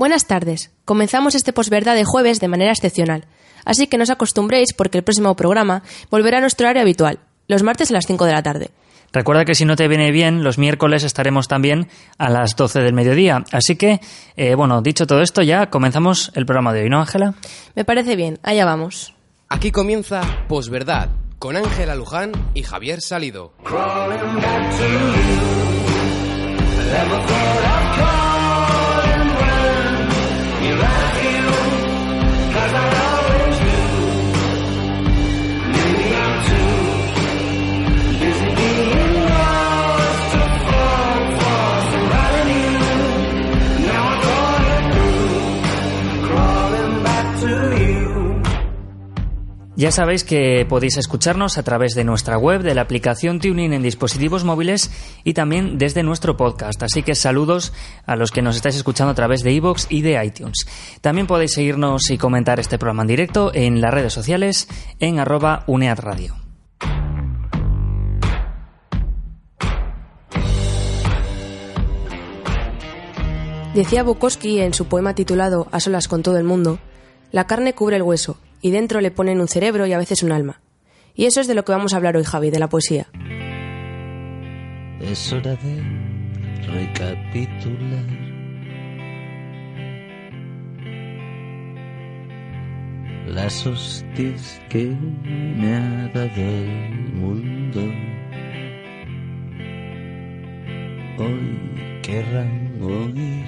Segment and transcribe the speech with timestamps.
[0.00, 0.70] Buenas tardes.
[0.86, 3.26] Comenzamos este posverdad de jueves de manera excepcional,
[3.66, 7.62] así que no os acostumbréis porque el próximo programa volverá a nuestro área habitual, los
[7.62, 8.70] martes a las 5 de la tarde.
[9.12, 12.94] Recuerda que si no te viene bien, los miércoles estaremos también a las 12 del
[12.94, 13.44] mediodía.
[13.52, 14.00] Así que,
[14.38, 17.34] eh, bueno, dicho todo esto, ya comenzamos el programa de hoy, ¿no, Ángela?
[17.74, 19.12] Me parece bien, allá vamos.
[19.50, 23.52] Aquí comienza Posverdad con Ángela Luján y Javier Salido.
[49.80, 53.82] Ya sabéis que podéis escucharnos a través de nuestra web, de la aplicación Tuning en
[53.82, 54.90] dispositivos móviles
[55.24, 56.82] y también desde nuestro podcast.
[56.82, 57.72] Así que saludos
[58.04, 60.66] a los que nos estáis escuchando a través de iVoox y de iTunes.
[61.00, 65.64] También podéis seguirnos y comentar este programa en directo en las redes sociales en arroba
[65.66, 66.36] uneadradio.
[73.74, 76.78] Decía Bukowski en su poema titulado A solas con todo el mundo,
[77.32, 80.32] la carne cubre el hueso y dentro le ponen un cerebro y a veces un
[80.32, 80.60] alma.
[81.14, 83.08] Y eso es de lo que vamos a hablar hoy, Javi, de la poesía.
[85.00, 85.82] Es hora de
[86.66, 88.04] recapitular.
[93.26, 97.80] Las hostias que me ha dado el mundo.
[101.18, 103.44] Hoy querrán oír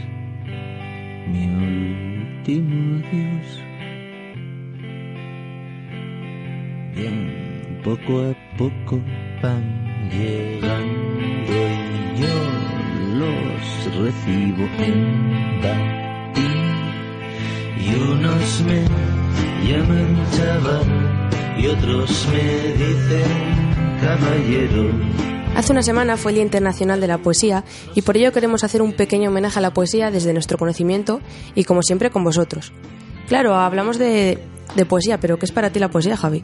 [1.27, 3.72] mi último adiós.
[7.83, 9.01] Poco a poco
[9.43, 11.13] van llegando
[11.49, 12.37] y yo
[13.19, 16.53] los recibo en batín.
[17.79, 18.85] Y unos me
[19.67, 24.91] llaman chaval y otros me dicen caballero.
[25.57, 27.65] Hace una semana fue el Día Internacional de la Poesía
[27.95, 31.21] y por ello queremos hacer un pequeño homenaje a la poesía desde nuestro conocimiento
[31.55, 32.73] y como siempre con vosotros.
[33.29, 34.39] Claro, hablamos de,
[34.75, 36.43] de poesía, pero ¿qué es para ti la poesía, Javi?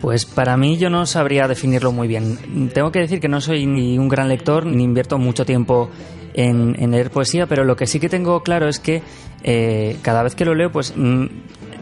[0.00, 2.70] Pues para mí yo no sabría definirlo muy bien.
[2.72, 5.90] Tengo que decir que no soy ni un gran lector, ni invierto mucho tiempo
[6.34, 9.02] en, leer poesía, pero lo que sí que tengo claro es que
[9.42, 11.26] eh, cada vez que lo leo, pues mm,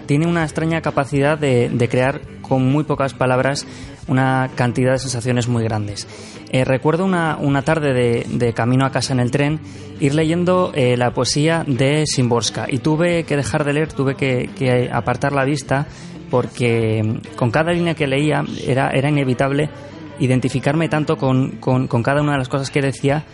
[0.07, 3.67] tiene una extraña capacidad de, crear con muy pocas palabras
[4.09, 6.07] una cantidad de sensaciones muy grandes.
[6.51, 9.61] Eh, recuerdo una, una tarde de, camino a casa en el tren
[10.01, 14.51] ir leyendo eh, la poesía de Simborska y tuve que dejar de leer, tuve que,
[14.57, 15.87] que apartar la vista
[16.31, 19.71] porque con cada línea que leía era, era inevitable
[20.19, 23.25] identificarme tanto con, con, cada una de las cosas que decía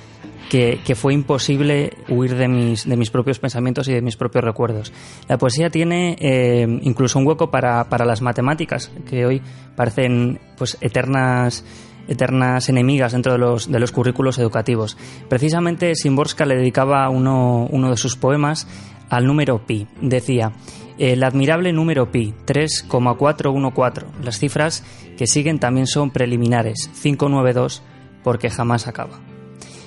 [0.49, 4.45] que, que, fue imposible huir de mis, de mis propios pensamientos y de mis propios
[4.45, 4.93] recuerdos.
[5.29, 9.43] La poesía tiene eh, incluso un hueco para, para, las matemáticas, que hoy
[9.77, 11.65] parecen pues eternas
[12.09, 14.97] eternas enemigas dentro de los, de los currículos educativos.
[15.29, 18.67] Precisamente Simborska le dedicaba uno, uno de sus poemas
[19.11, 19.87] al número pi.
[20.01, 20.53] Decía,
[21.01, 24.07] el admirable número pi, 3,414.
[24.23, 24.85] Las cifras
[25.17, 27.83] que siguen también son preliminares, 592,
[28.23, 29.19] porque jamás acaba.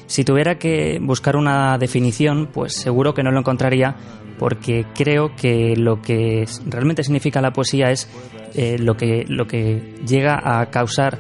[0.08, 3.96] Si tuviera que buscar una definición, pues seguro que no lo encontraría
[4.40, 8.10] porque creo que lo que realmente significa la poesía es
[8.56, 11.20] eh, lo, que, lo que llega a causar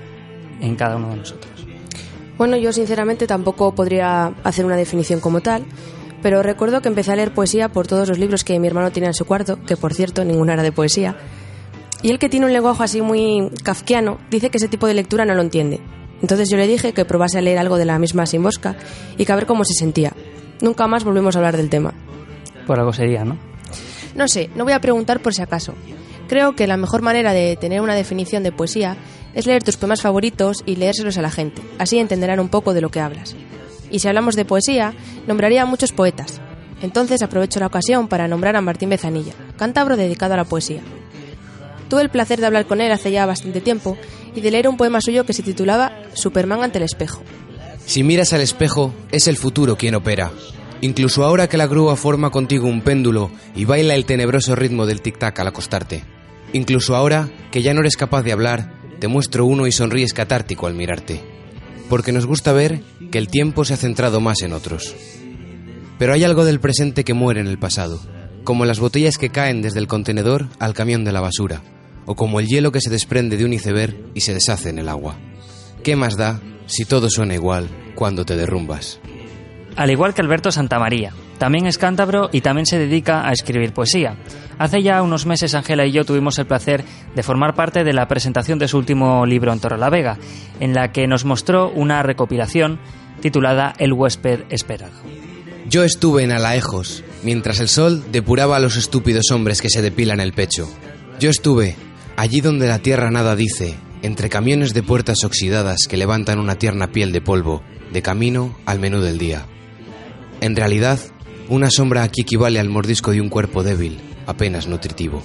[0.60, 1.68] en cada uno de nosotros.
[2.36, 5.66] Bueno, yo sinceramente tampoco podría hacer una definición como tal,
[6.24, 9.10] pero recuerdo que empecé a leer poesía por todos los libros que mi hermano tenía
[9.10, 11.16] en su cuarto, que por cierto ninguna era de poesía,
[12.02, 15.26] y él que tiene un lenguaje así muy kafkiano, dice que ese tipo de lectura
[15.26, 15.80] no lo entiende.
[16.22, 18.76] Entonces yo le dije que probase a leer algo de la misma Simbosca
[19.18, 20.14] y que a ver cómo se sentía.
[20.62, 21.94] Nunca más volvemos a hablar del tema.
[22.66, 23.38] Por algo sería, ¿no?
[24.16, 25.74] No sé, no voy a preguntar por si acaso.
[26.28, 28.98] Creo que la mejor manera de tener una definición de poesía
[29.34, 31.62] es leer tus poemas favoritos y leérselos a la gente.
[31.80, 33.36] Así entenderán un poco de lo que hablas.
[33.94, 34.96] Y si hablamos de poesía,
[35.28, 36.42] nombraría a muchos poetas.
[36.82, 40.82] Entonces aprovecho la ocasión para nombrar a Martín Bezanilla, cántabro dedicado a la poesía.
[41.90, 43.96] Tuve el placer de hablar con él hace ya bastante tiempo
[44.34, 47.22] y de leer un poema suyo que se titulaba Superman ante el espejo.
[47.86, 50.32] Si miras al espejo, es el futuro quien opera.
[50.82, 55.04] Incluso ahora que la grúa forma contigo un péndulo y baila el tenebroso ritmo del
[55.04, 56.04] tic-tac al acostarte.
[56.52, 60.66] Incluso ahora que ya no eres capaz de hablar, te muestro uno y sonríes catártico
[60.66, 61.33] al mirarte.
[61.94, 62.82] Porque nos gusta ver
[63.12, 64.96] que el tiempo se ha centrado más en otros.
[66.00, 68.00] Pero hay algo del presente que muere en el pasado,
[68.44, 71.62] como las botellas que caen desde el contenedor al camión de la basura,
[72.08, 74.90] o como el hielo que se desprende de un iceberg y se deshace en el
[74.90, 75.20] agua.
[75.84, 79.00] ¿Qué más da si todo suena igual cuando te derrumbas?
[79.76, 81.14] al igual que Alberto Santamaría.
[81.38, 84.16] También es cántabro y también se dedica a escribir poesía.
[84.58, 86.84] Hace ya unos meses Ángela y yo tuvimos el placer
[87.16, 90.18] de formar parte de la presentación de su último libro en Torrelavega,
[90.60, 92.80] en la que nos mostró una recopilación
[93.22, 94.94] titulada El huésped esperado.
[95.70, 100.20] Yo estuve en Alaejos, mientras el sol depuraba a los estúpidos hombres que se depilan
[100.20, 100.70] el pecho.
[101.20, 101.76] Yo estuve
[102.18, 106.92] allí donde la tierra nada dice, entre camiones de puertas oxidadas que levantan una tierna
[106.92, 109.46] piel de polvo, de camino al menú del día.
[110.42, 111.00] En realidad,
[111.50, 115.24] una sombra aquí equivale al mordisco de un cuerpo débil, apenas nutritivo.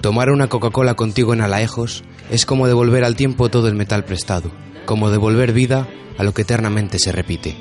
[0.00, 4.50] Tomar una Coca-Cola contigo en Alaejos es como devolver al tiempo todo el metal prestado,
[4.84, 5.88] como devolver vida
[6.18, 7.56] a lo que eternamente se repite.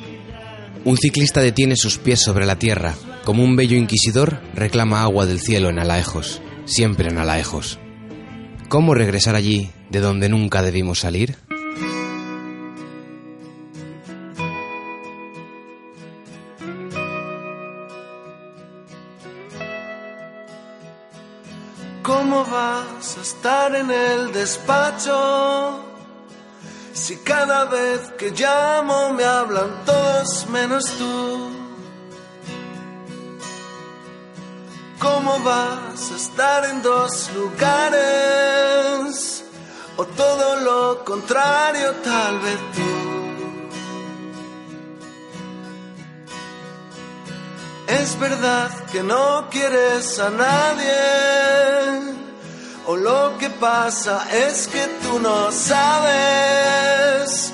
[0.83, 2.93] Un ciclista detiene sus pies sobre la tierra,
[3.23, 7.79] como un bello inquisidor reclama agua del cielo en Alaejos, siempre en Alaejos.
[8.69, 11.37] ¿Cómo regresar allí de donde nunca debimos salir?
[23.45, 25.79] Estar en el despacho?
[26.93, 31.51] Si cada vez que llamo me hablan todos menos tú.
[34.97, 39.13] ¿Cómo vas a estar en dos lugares?
[39.97, 42.81] O todo lo contrario, tal vez tú.
[47.89, 52.24] Es verdad que no quieres a nadie.
[52.87, 57.51] O lo que pasa es que tú no sabes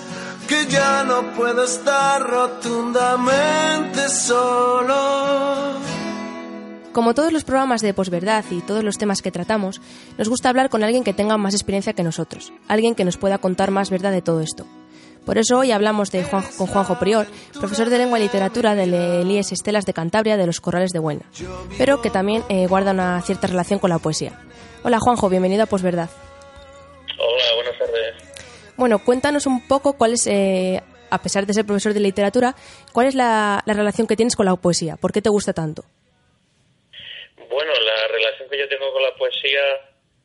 [0.47, 5.79] que ya no puedo estar rotundamente solo.
[6.91, 9.79] Como todos los programas de posverdad y todos los temas que tratamos,
[10.17, 13.37] nos gusta hablar con alguien que tenga más experiencia que nosotros, alguien que nos pueda
[13.37, 14.65] contar más verdad de todo esto.
[15.25, 17.27] Por eso hoy hablamos de Juan- con Juanjo Prior,
[17.59, 21.25] profesor de lengua y literatura del Elías Estelas de Cantabria de los Corrales de Huelna,
[21.77, 24.39] pero que también eh, guarda una cierta relación con la poesía.
[24.83, 26.09] Hola Juanjo, bienvenido a Posverdad.
[27.19, 28.15] Hola, buenas tardes.
[28.77, 30.81] Bueno, cuéntanos un poco cuál es, eh,
[31.11, 32.55] a pesar de ser profesor de literatura,
[32.91, 35.83] cuál es la, la relación que tienes con la poesía, ¿por qué te gusta tanto?
[37.37, 39.59] Bueno, la relación que yo tengo con la poesía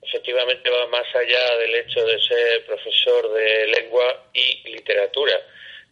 [0.06, 5.40] efectivamente va más allá del hecho de ser profesor de lengua y literatura,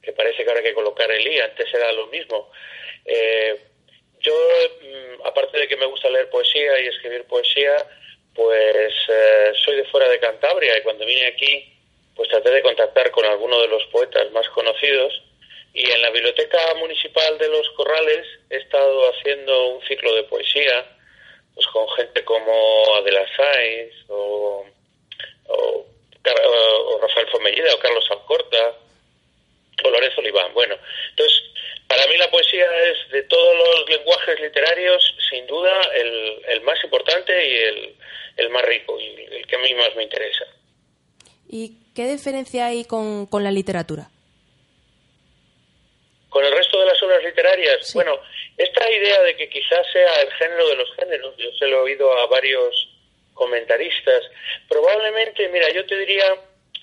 [0.03, 2.51] que parece que ahora hay que colocar el I, antes era lo mismo.
[3.05, 3.59] Eh,
[4.21, 4.35] yo,
[4.81, 7.77] mm, aparte de que me gusta leer poesía y escribir poesía,
[8.35, 11.73] pues eh, soy de fuera de Cantabria y cuando vine aquí,
[12.15, 15.23] pues traté de contactar con algunos de los poetas más conocidos
[15.73, 20.94] y en la biblioteca municipal de Los Corrales he estado haciendo un ciclo de poesía
[21.55, 22.53] pues con gente como
[22.97, 24.67] Adela Sáenz o,
[25.49, 25.87] o,
[27.01, 28.75] Rafael Fomellida o Carlos Alcorta
[29.85, 30.53] o Lorenzo Oliván.
[30.55, 30.77] Bueno,
[31.11, 31.43] entonces,
[31.87, 36.83] para mí la poesía es de todos los lenguajes literarios, sin duda, el, el más
[36.83, 37.97] importante y el,
[38.37, 40.45] el más rico y el que a mí más me interesa.
[41.49, 44.09] ¿Y qué diferencia hay con, con la literatura?
[46.31, 47.93] Con el resto de las obras literarias, Sí.
[47.95, 48.19] bueno,
[48.57, 51.81] esta idea de que quizás sea el género de los géneros, yo se lo he
[51.81, 52.89] oído a varios
[53.35, 54.23] comentaristas,
[54.69, 56.37] probablemente, mira, yo te diría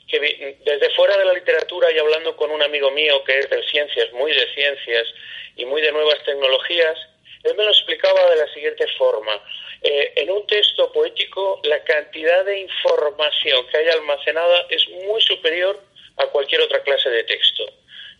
[0.07, 3.63] que desde fuera de la literatura y hablando con un amigo mío que es de
[3.63, 5.07] ciencias, muy de ciencias
[5.55, 6.97] y muy de nuevas tecnologías,
[7.43, 9.41] él me lo explicaba de la siguiente forma.
[9.81, 15.79] Eh, en un texto poético, la cantidad de información que hay almacenada es muy superior
[16.17, 17.65] a cualquier otra clase de texto.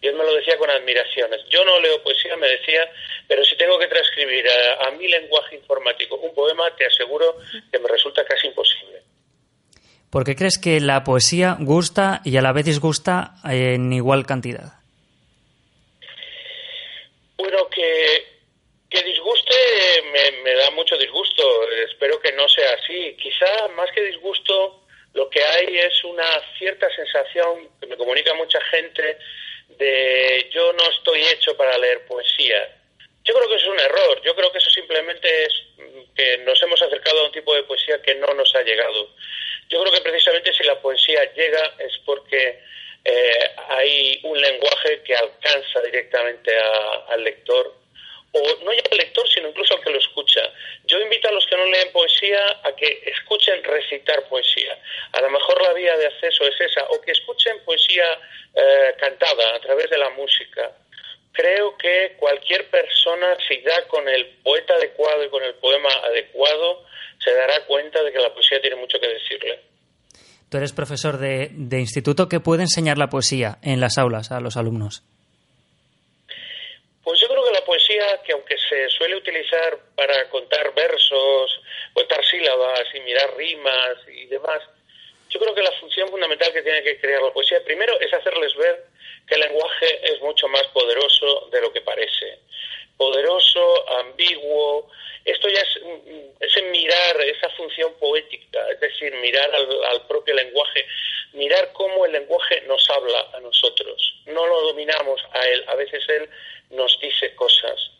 [0.02, 1.42] Y él me lo decía con admiraciones.
[1.50, 2.92] Yo no leo poesía, me decía,
[3.28, 7.38] pero si tengo que transcribir a, a mi lenguaje informático un poema, te aseguro
[7.72, 9.04] que me resulta casi imposible.
[10.10, 14.74] ¿Por qué crees que la poesía gusta y a la vez disgusta en igual cantidad?
[17.38, 18.26] Bueno, que,
[18.90, 19.56] que disguste
[20.12, 21.44] me, me da mucho disgusto.
[21.90, 23.16] Espero que no sea así.
[23.22, 26.26] Quizá más que disgusto, lo que hay es una
[26.58, 29.18] cierta sensación que me comunica mucha gente
[29.82, 32.78] de yo no estoy hecho para leer poesía.
[33.24, 34.22] Yo creo que eso es un error.
[34.24, 35.54] Yo creo que eso simplemente es
[36.16, 39.10] que nos hemos acercado a un tipo de poesía que no nos ha llegado.
[39.70, 42.60] Yo creo que precisamente si la poesía llega es porque
[43.04, 46.52] eh, hay un lenguaje que alcanza directamente
[47.08, 47.74] al lector,
[48.34, 50.42] o no ya al lector, sino incluso al que lo escucha.
[50.86, 54.78] Yo invito a los que no leen poesía a que escuchen recitar poesía.
[55.12, 58.06] A lo mejor la vía de acceso es esa, o que escuchen poesía
[58.54, 60.72] eh, cantada a través de la música.
[61.34, 66.86] Creo que cualquier persona, si da con el poeta adecuado y con el poema adecuado,
[67.20, 69.60] se dará cuenta de que la poesía tiene mucho que decirle.
[70.50, 74.42] Tú eres profesor de, de instituto que puede enseñar la poesía en las aulas a
[74.42, 75.04] los alumnos.
[77.04, 81.62] Pues yo creo poesía que aunque se suele utilizar para contar versos,
[81.94, 84.62] contar sílabas y mirar rimas y demás,
[85.30, 88.54] yo creo que la función fundamental que tiene que crear la poesía primero es hacerles
[88.56, 88.86] ver
[89.28, 92.40] que el lenguaje es mucho más poderoso de lo que parece.
[92.98, 94.90] Poderoso, ambiguo,
[95.24, 95.80] esto ya es,
[96.40, 100.86] es mirar esa función poética, es decir, mirar al, al, propio lenguaje,
[101.34, 104.14] mirar cómo el lenguaje nos habla a nosotros.
[104.26, 106.30] No lo dominamos a él, a veces él
[106.72, 107.92] nos dice cosas.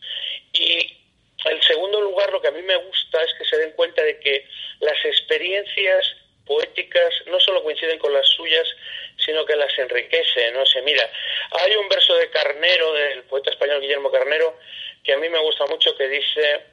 [0.52, 1.01] Y
[1.44, 4.18] en segundo lugar, lo que a mí me gusta es que se den cuenta de
[4.20, 4.46] que
[4.80, 8.66] las experiencias poéticas no solo coinciden con las suyas,
[9.16, 10.54] sino que las enriquecen.
[10.54, 11.08] No sé, mira,
[11.50, 14.58] hay un verso de Carnero, del poeta español Guillermo Carnero,
[15.04, 16.72] que a mí me gusta mucho, que dice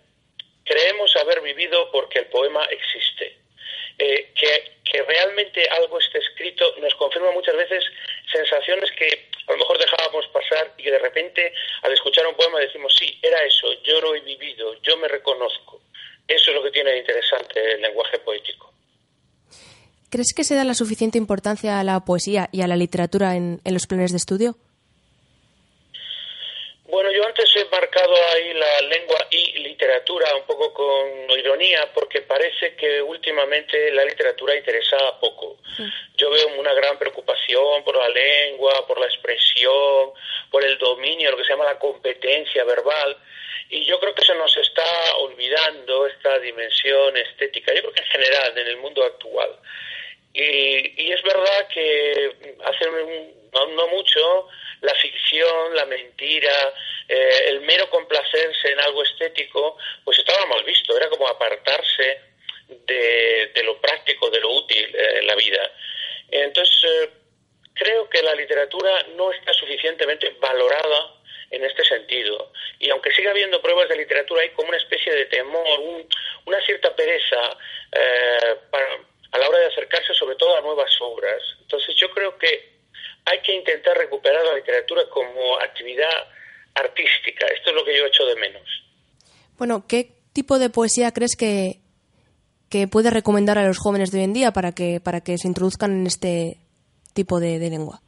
[0.70, 3.38] creemos haber vivido porque el poema existe.
[3.98, 7.84] Eh, que, que, realmente algo esté escrito nos confirma muchas veces
[8.32, 12.60] sensaciones que a lo mejor dejábamos pasar y que de repente al escuchar un poema
[12.60, 15.82] decimos, sí, era eso, yo lo he vivido, yo me reconozco.
[16.27, 18.72] Eso es lo que tiene de interesante el lenguaje poético.
[20.12, 23.62] ¿Crees que se da la suficiente importancia a la poesía y a la literatura en,
[23.63, 24.56] en los planes de estudio?
[26.86, 32.22] Bueno, yo antes he marcado ahí la lengua y literatura un poco con ironía porque
[32.22, 35.58] parece que últimamente la literatura interesaba poco.
[36.16, 40.12] Yo veo una gran preocupación por la lengua, por la expresión,
[40.52, 43.18] por el dominio, lo que se llama la competencia verbal.
[43.70, 47.74] Y yo creo que se nos está olvidando esta dimensión estética.
[47.74, 49.60] Yo creo que en general, en el mundo actual.
[50.33, 52.86] Y, y es verdad que hace
[53.53, 54.48] no, no mucho
[54.81, 56.74] la ficción, la mentira,
[57.07, 62.21] eh, el mero complacerse en algo estético, pues estaba mal visto, era como apartarse
[62.67, 65.71] de, de lo práctico, de lo útil eh, en la vida.
[66.29, 67.09] Entonces, eh,
[67.74, 71.15] creo que la literatura no está suficientemente valorada
[71.50, 72.51] en este sentido.
[72.79, 76.07] Y aunque siga habiendo pruebas de literatura, hay como una especie de temor, un,
[76.45, 77.57] una cierta pereza
[77.91, 78.86] eh, para,
[79.31, 81.41] a la hora de acercarse sobre todo a nuevas obras.
[81.62, 82.69] Entonces yo creo que
[83.25, 86.27] hay que intentar recuperar la literatura como actividad
[86.75, 87.48] artística.
[87.48, 88.67] Esto es lo que yo echo de menos.
[89.88, 91.80] ¿Qué tipo de poesía crees que,
[92.70, 95.48] que puede recomendar a los jóvenes de hoy en día para que, para que se
[95.48, 96.58] introduzcan en este
[97.14, 98.02] tipo de, lengua?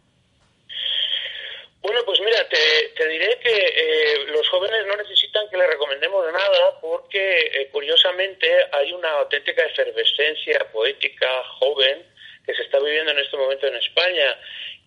[1.81, 6.25] Bueno, pues mira, te, te diré que eh, los jóvenes no necesitan que les recomendemos
[6.31, 11.27] nada porque, eh, curiosamente, hay una auténtica efervescencia poética
[11.59, 12.05] joven
[12.45, 14.37] que se está viviendo en este momento en España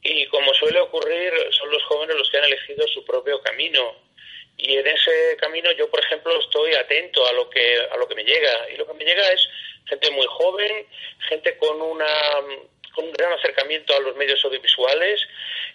[0.05, 4.04] y como suele ocurrir, son los jóvenes los que han elegido su propio camino.
[4.57, 8.15] Y en ese camino yo, por ejemplo, estoy atento a lo que a lo que
[8.15, 8.71] me llega.
[8.71, 9.49] Y lo que me llega es
[9.87, 10.87] gente muy joven,
[11.29, 12.07] gente con una
[12.95, 15.21] con un gran acercamiento a los medios audiovisuales,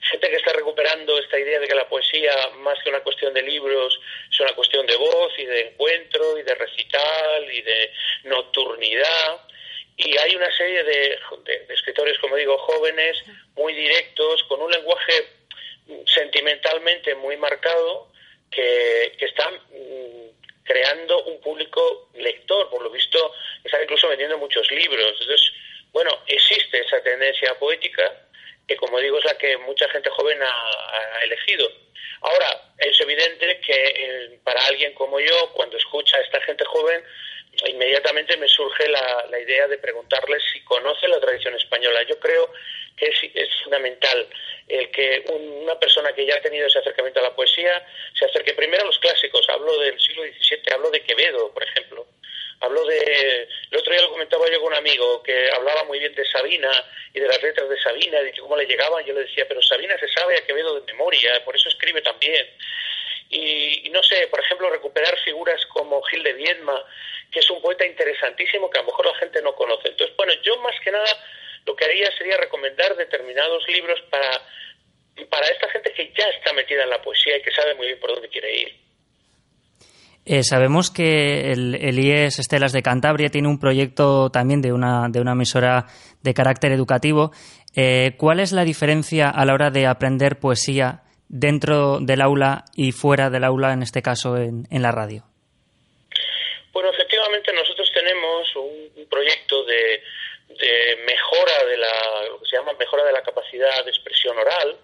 [0.03, 3.41] gente que está recuperando esta idea de que la poesía, más que una cuestión de
[3.41, 3.99] libros,
[4.31, 7.91] es una cuestión de voz y de encuentro y de recital y de
[8.23, 9.41] nocturnidad
[9.99, 13.17] y hay una serie de, de, de, escritores, como digo, jóvenes,
[13.55, 15.27] muy directos, con un lenguaje
[16.05, 18.08] sentimentalmente muy marcado,
[18.51, 20.29] que, que están mmm,
[20.63, 25.11] creando un público lector, por lo visto están incluso vendiendo muchos libros.
[25.11, 25.51] Entonces,
[25.91, 28.27] bueno, existe esa tendencia poética,
[28.67, 31.71] que como digo es la que mucha gente joven ha, ha elegido.
[32.21, 37.03] Ahora, es evidente que eh, para alguien como yo, cuando escucha a esta gente joven,
[37.65, 42.03] inmediatamente me surge la, la, idea de preguntarles si conoce la tradición española.
[42.03, 42.51] Yo creo
[42.95, 44.27] que es, es fundamental
[44.67, 47.85] el que un, una persona que ya ha tenido ese acercamiento a la poesía
[48.17, 49.47] se acerque primero a los clásicos.
[49.49, 52.07] Hablo del siglo XVII, hablo de Quevedo, por ejemplo.
[52.61, 53.47] Hablo de.
[53.71, 56.71] El otro día lo comentaba yo con un amigo que hablaba muy bien de Sabina
[57.13, 59.05] y de las letras de Sabina, de cómo le llegaban.
[59.05, 62.47] Yo le decía, pero Sabina se sabe a Quevedo de memoria, por eso escribe también.
[63.29, 66.83] Y, y no sé, por ejemplo, recuperar figuras como Gil de Viedma,
[67.31, 69.89] que es un poeta interesantísimo que a lo mejor la gente no conoce.
[69.89, 71.07] Entonces, bueno, yo más que nada
[71.65, 74.41] lo que haría sería recomendar determinados libros para,
[75.29, 77.99] para esta gente que ya está metida en la poesía y que sabe muy bien
[77.99, 78.89] por dónde quiere ir.
[80.25, 85.21] Eh, sabemos que el, IES Estelas de Cantabria tiene un proyecto también de una, de
[85.21, 85.87] una emisora
[86.21, 87.31] de carácter educativo.
[87.75, 92.91] Eh, ¿Cuál es la diferencia a la hora de aprender poesía dentro del aula y
[92.91, 95.28] fuera del aula, en este caso en, en la radio?
[97.53, 100.03] Nosotros tenemos un, proyecto de,
[100.47, 104.77] de, mejora de la, lo que se llama mejora de la capacidad de expresión oral.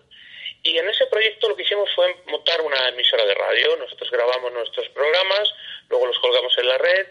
[0.64, 3.76] Y en ese proyecto lo que hicimos fue montar una emisora de radio.
[3.78, 5.54] Nosotros grabamos nuestros programas,
[5.90, 7.08] luego los colgamos en la red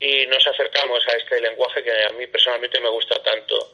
[0.00, 3.72] y nos acercamos a este lenguaje que a mí personalmente me gusta tanto.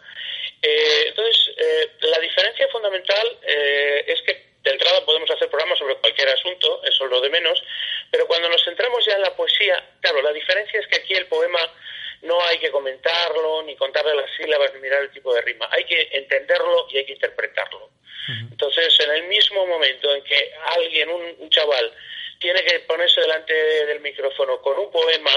[0.63, 5.97] Eh, entonces, eh, la diferencia fundamental eh, es que de entrada podemos hacer programas sobre
[5.97, 7.63] cualquier asunto, eso es lo de menos,
[8.11, 11.27] pero cuando nos centramos ya en la poesía, claro, la diferencia es que aquí el
[11.27, 11.61] poema
[12.23, 15.85] no hay que comentarlo, ni contarle las sílabas, ni mirar el tipo de rima, hay
[15.85, 17.91] que entenderlo y hay que interpretarlo.
[18.51, 21.93] Entonces, en el mismo momento en que alguien, un, chaval,
[22.41, 25.31] tiene que ponerse delante del micrófono con un poema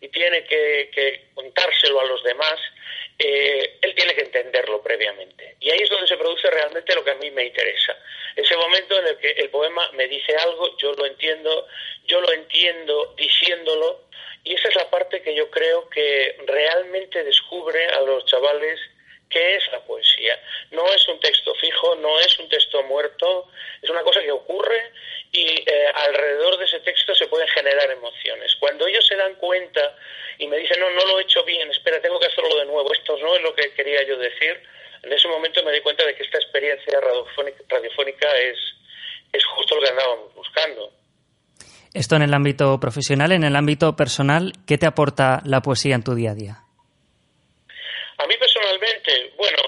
[0.00, 2.58] y tiene que, contárselo a los demás,
[3.18, 5.56] eh, él tiene que entenderlo previamente.
[5.60, 7.96] Y ahí es donde se produce realmente lo que a mí me interesa.
[8.36, 11.66] Ese momento en el que el poema me dice algo, yo lo entiendo,
[12.04, 14.08] yo lo entiendo diciéndolo,
[14.44, 18.78] y esa es la parte que yo creo que realmente descubre a los chavales
[19.28, 20.40] qué es la poesía.
[20.70, 23.48] No es un texto fijo, no es un texto muerto,
[23.82, 24.92] es una cosa que ocurre
[25.32, 28.54] y eh, alrededor de ese texto se pueden generar emociones.
[28.56, 29.96] Cuando ellos se dan cuenta
[30.38, 32.92] y me dicen, no, no lo he hecho bien, espera, tengo que hacerlo de nuevo,
[32.92, 34.60] esto no es lo que quería yo decir,
[35.02, 38.58] en ese momento me di cuenta de que esta experiencia radiofónica, radiofónica es,
[39.32, 40.92] es justo lo que andábamos buscando.
[41.94, 46.04] Esto en el ámbito profesional, en el ámbito personal, ¿qué te aporta la poesía en
[46.04, 46.67] tu día a día?
[48.18, 49.58] A mí personalmente, bueno,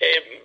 [0.00, 0.42] eh,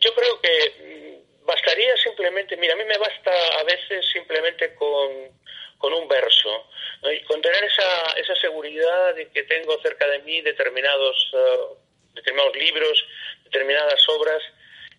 [0.00, 5.38] yo creo que bastaría simplemente, mira, a mí me basta a veces simplemente con,
[5.78, 6.68] con un verso,
[7.12, 11.76] y con tener esa, esa seguridad de que tengo cerca de mí determinados, uh,
[12.14, 13.04] determinados libros,
[13.44, 14.42] determinadas obras,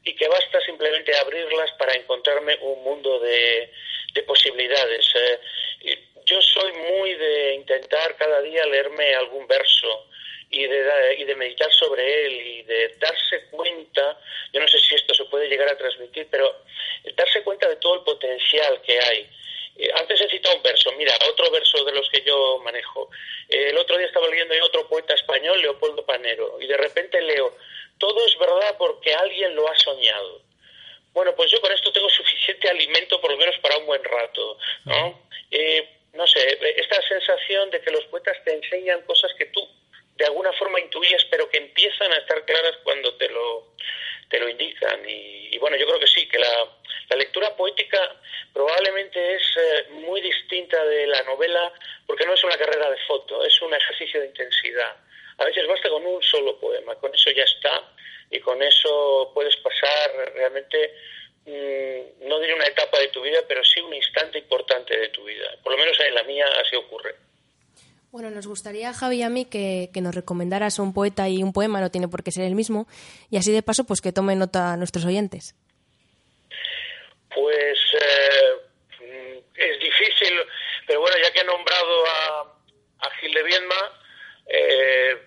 [0.04, 3.72] y que basta simplemente abrirlas para encontrarme un mundo de,
[4.14, 5.06] de posibilidades.
[5.16, 5.40] Eh,
[6.26, 10.09] yo soy muy de intentar cada día leerme algún verso
[10.60, 14.20] y de, y de meditar sobre él y de darse cuenta,
[14.52, 16.64] yo no sé si esto se puede llegar a transmitir, pero
[17.16, 19.30] darse cuenta de todo el potencial que hay.
[19.78, 23.10] Eh, antes he citado un verso, mira, otro verso de los que yo manejo.
[23.48, 27.56] El otro día estaba leyendo otro poeta español, Leopoldo Panero, y de repente leo,
[27.98, 30.42] todo es verdad porque alguien lo ha soñado.
[31.14, 34.58] Bueno, pues yo con esto tengo suficiente alimento por lo menos para un buen rato,
[34.84, 35.28] ¿no?
[35.52, 39.68] Eh, no sé, esta sensación de que los poetas te enseñan cosas que tú
[40.20, 43.70] de alguna forma intuyes, pero que empiezan a estar claras cuando te lo,
[44.30, 45.02] te lo indican.
[45.08, 46.68] Y, bueno, yo creo que sí, que la,
[47.10, 48.18] la lectura poética
[48.54, 50.20] probablemente es eh, muy
[50.86, 51.72] de la novela
[52.06, 54.96] porque no es una carrera de foto, es un ejercicio de intensidad.
[55.38, 57.82] A veces basta con un solo poema, con eso ya está
[58.30, 60.94] y con eso puedes pasar realmente,
[61.46, 65.24] mm, no diré una etapa de tu vida, pero sí un instante importante de tu
[65.24, 65.50] vida.
[65.64, 67.16] Por lo menos en la mía así ocurre.
[68.12, 71.80] Bueno, nos gustaría, Javi y a mí, que, nos recomendaras un poeta y un poema,
[71.80, 72.88] no tiene por qué ser el mismo,
[73.30, 75.54] y así de paso, pues que tomen nota a nuestros oyentes.
[77.36, 80.34] Pues eh, es difícil,
[80.90, 84.02] pero bueno, ya que he nombrado a, Gil de Viedma,
[84.48, 85.18] eh,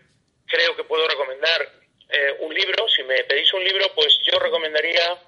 [0.48, 1.72] creo que puedo recomendar
[2.08, 2.88] eh, un libro.
[2.88, 5.22] Si me pedís un libro, pues yo recomendaría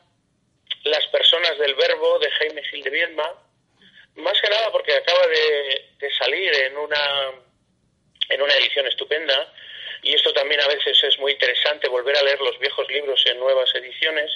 [0.83, 3.33] Las personas del verbo de Jaime Gil de Viedma,
[4.17, 7.31] más que nada porque acaba de, de salir en una,
[8.31, 9.55] en una edición estupenda
[10.03, 13.39] y esto también a veces es muy interesante volver a leer los viejos libros en
[13.39, 14.33] nuevas ediciones.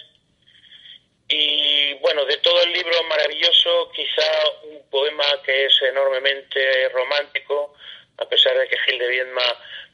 [1.28, 7.74] Y bueno, de todo el libro maravilloso, quizá un poema que es enormemente romántico,
[8.16, 9.42] a pesar de que Gil de Viedma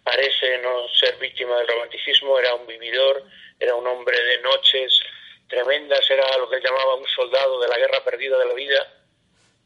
[0.04, 3.24] parece no ser víctima del romanticismo, era un vividor,
[3.58, 5.00] era un hombre de noches
[5.48, 8.94] tremendas, era lo que él llamaba un soldado de la guerra perdida de la vida,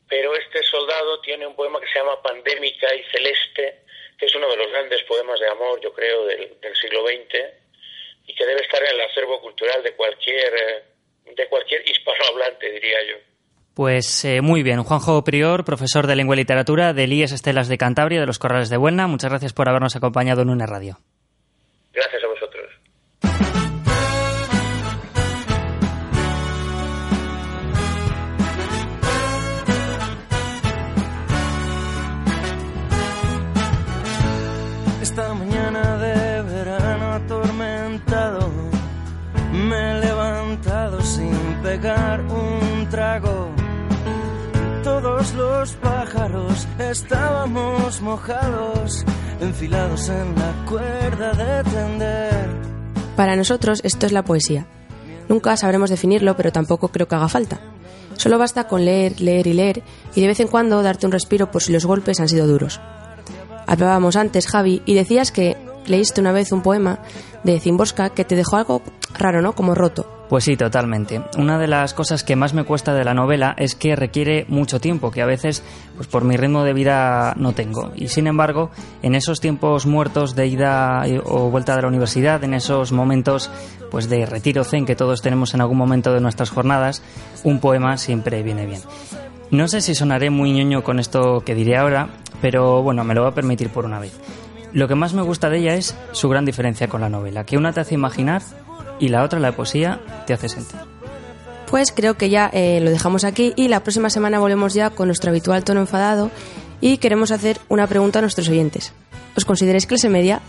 [0.08, 3.82] pero este soldado tiene un poema que se llama Pandémica y Celeste,
[4.18, 7.44] que es uno de los grandes poemas de amor, yo creo, del, siglo XX,
[8.26, 10.82] y que debe estar en el acervo cultural de cualquier, eh,
[11.36, 13.18] de cualquier hispanohablante, diría yo.
[13.74, 17.78] Pues eh, muy bien, Juanjo Prior, profesor de Lengua y Literatura del IES Estelas de
[17.78, 20.98] Cantabria, de los Corrales de Buena, muchas gracias por habernos acompañado en una radio.
[41.80, 43.50] Un trago.
[44.82, 49.04] Todos los pájaros estábamos mojados,
[49.40, 52.48] enfilados en la cuerda de tender.
[53.14, 54.66] Para nosotros esto es la poesía.
[55.28, 57.60] Nunca sabremos definirlo, pero tampoco creo que haga falta.
[58.16, 59.82] Solo basta con leer, leer y leer
[60.16, 62.80] y de vez en cuando darte un respiro por si los golpes han sido duros.
[63.66, 66.98] Hablábamos antes, Javi, y decías que leíste una vez un poema
[67.44, 68.82] de Zimborska que te dejó algo
[69.16, 69.52] raro, ¿no?
[69.54, 70.18] Como roto.
[70.28, 71.22] Pues sí, totalmente.
[71.38, 74.78] Una de las cosas que más me cuesta de la novela es que requiere mucho
[74.78, 75.62] tiempo, que a veces,
[75.96, 77.92] pues por mi ritmo de vida no tengo.
[77.96, 78.70] Y sin embargo,
[79.02, 83.50] en esos tiempos muertos de ida o vuelta de la universidad, en esos momentos
[83.90, 87.02] pues de retiro zen que todos tenemos en algún momento de nuestras jornadas,
[87.42, 88.82] un poema siempre viene bien.
[89.50, 92.10] No sé si sonaré muy ñoño con esto que diré ahora,
[92.42, 94.12] pero bueno, me lo voy a permitir por una vez.
[94.74, 97.56] Lo que más me gusta de ella es su gran diferencia con la novela, que
[97.56, 98.42] una te hace imaginar
[98.98, 100.80] y la otra, la poesía, te hace sentir.
[101.70, 105.08] Pues creo que ya eh, lo dejamos aquí y la próxima semana volvemos ya con
[105.08, 106.30] nuestro habitual tono enfadado
[106.80, 108.92] y queremos hacer una pregunta a nuestros oyentes.
[109.36, 110.40] ¿Os consideráis clase media?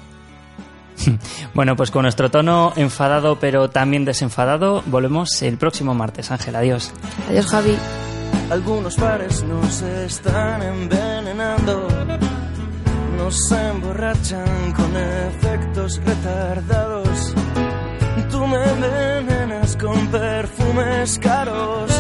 [1.53, 6.31] bueno, pues con nuestro tono enfadado pero también desenfadado, volvemos el próximo martes.
[6.31, 6.91] Ángel, adiós.
[7.29, 7.75] Adiós, Javi.
[8.49, 11.87] Algunos bares nos están envenenando,
[13.17, 17.33] nos emborrachan con efectos retardados
[18.39, 21.91] Tú me envenenas con perfumes caros,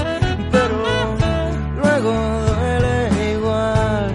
[0.49, 0.77] pero
[1.81, 2.11] luego
[2.47, 4.11] duele igual.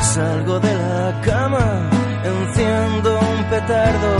[0.00, 1.88] Salgo de la cama,
[2.24, 4.14] enciendo un petardo,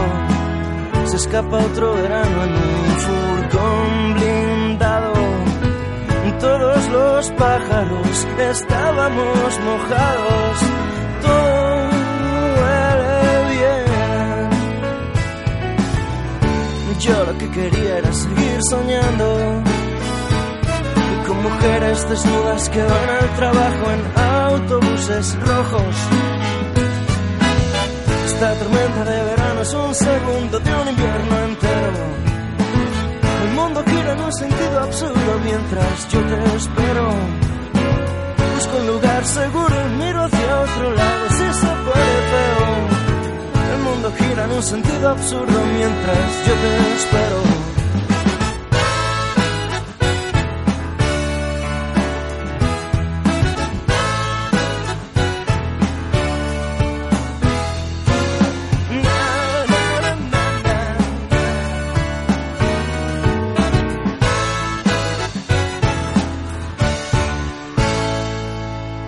[1.06, 5.12] se escapa otro verano en un furgón blindado.
[6.38, 10.58] Todos los pájaros estábamos mojados,
[17.02, 19.62] Yo lo que quería era seguir soñando
[21.26, 25.96] con mujeres desnudas que van al trabajo en autobuses rojos.
[28.26, 31.92] Esta tormenta de verano es un segundo de un invierno entero.
[33.46, 37.08] El mundo gira en un sentido absurdo mientras yo te espero.
[38.54, 42.91] Busco un lugar seguro y miro hacia otro lado si se puede feo
[44.02, 47.42] mundo gira en un sentido absurdo mientras yo te espero.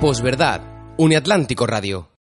[0.00, 0.60] Posverdad,
[0.98, 2.13] Uniatlántico Radio.